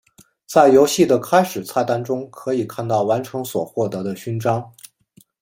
[0.47, 4.73] 在游戏的开始菜单中可以看到完成所获得的勋章。